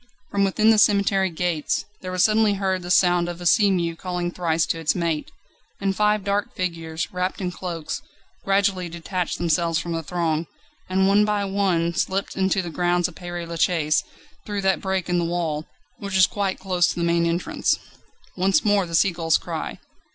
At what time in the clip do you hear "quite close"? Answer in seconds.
16.25-16.87